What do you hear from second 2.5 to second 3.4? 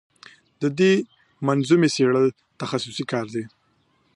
تخصصي کار